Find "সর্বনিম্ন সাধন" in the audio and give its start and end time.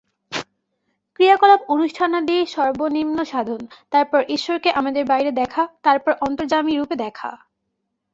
2.47-3.61